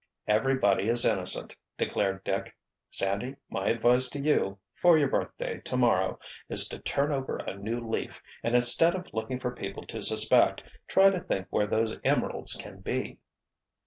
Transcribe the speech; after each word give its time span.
"Everybody 0.27 0.89
is 0.89 1.05
innocent," 1.05 1.55
declared 1.77 2.23
Dick. 2.23 2.57
"Sandy, 2.89 3.35
my 3.51 3.67
advice 3.67 4.09
to 4.09 4.19
you, 4.19 4.57
for 4.73 4.97
your 4.97 5.07
birthday, 5.09 5.59
tomorrow, 5.59 6.17
is 6.49 6.67
to 6.69 6.79
turn 6.79 7.11
over 7.11 7.37
a 7.37 7.55
new 7.55 7.79
leaf 7.87 8.19
and 8.41 8.55
instead 8.55 8.95
of 8.95 9.13
looking 9.13 9.39
for 9.39 9.55
people 9.55 9.85
to 9.85 10.01
suspect, 10.01 10.63
try 10.87 11.11
to 11.11 11.19
think 11.19 11.45
where 11.51 11.67
those 11.67 11.99
emeralds 12.03 12.53
can 12.55 12.79
be." 12.79 13.19